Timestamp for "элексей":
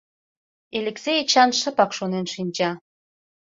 0.77-1.17